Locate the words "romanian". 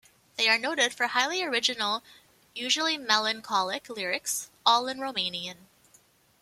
4.97-5.67